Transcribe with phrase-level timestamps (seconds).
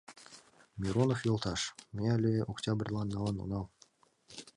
[0.81, 1.61] Миронов йолташ...
[1.95, 3.65] ме але октябрьлан налын онал...